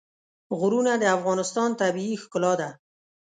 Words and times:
غرونه 0.59 0.93
د 0.97 1.03
افغانستان 1.17 1.69
طبیعي 1.81 2.15
ښکلا 2.23 2.53
ده. 2.61 2.69